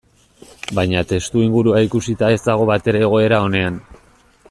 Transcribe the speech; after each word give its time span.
Baina 0.79 1.03
testuingurua 1.11 1.81
ikusita 1.89 2.31
ez 2.37 2.41
dago 2.49 2.67
batere 2.73 3.07
egoera 3.11 3.43
onean. 3.51 3.79